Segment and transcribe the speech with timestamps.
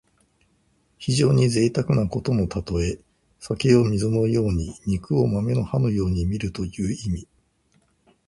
[0.97, 2.97] 非常にぜいたくなことのたとえ。
[3.39, 7.27] 酒を水のように肉を豆の葉のようにみるという意味。